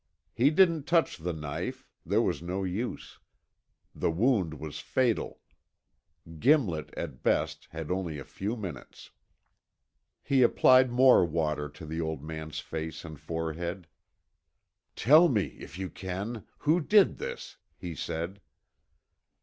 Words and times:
He 0.33 0.49
didn't 0.49 0.87
touch 0.87 1.17
the 1.17 1.31
knife 1.31 1.85
there 2.03 2.23
was 2.23 2.41
no 2.41 2.63
use. 2.63 3.19
The 3.93 4.09
wound 4.09 4.55
was 4.55 4.79
fatal; 4.79 5.41
Gimlet 6.39 6.91
at 6.97 7.21
best 7.21 7.67
had 7.69 7.91
only 7.91 8.17
a 8.17 8.23
few 8.25 8.57
minutes. 8.57 9.11
He 10.23 10.41
applied 10.41 10.89
more 10.89 11.23
water 11.23 11.69
to 11.69 11.85
the 11.85 12.01
old 12.01 12.23
man's 12.23 12.59
face 12.61 13.05
and 13.05 13.19
forehead. 13.19 13.85
"Tell 14.95 15.27
me, 15.29 15.49
if 15.59 15.77
you 15.77 15.87
can, 15.87 16.47
who 16.65 16.81
did 16.81 17.19
this?" 17.19 17.57
he 17.77 17.93
said. 17.93 18.41